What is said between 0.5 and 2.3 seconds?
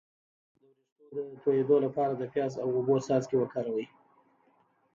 د ویښتو د تویدو لپاره د